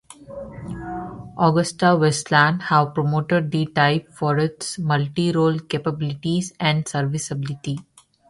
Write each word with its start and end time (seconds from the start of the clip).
AgustaWestland 1.37 2.63
have 2.63 2.95
promoted 2.95 3.51
the 3.51 3.67
type 3.67 4.11
for 4.11 4.39
its 4.39 4.77
multirole 4.77 5.69
capabilities 5.69 6.53
and 6.59 6.87
serviceability. 6.87 7.77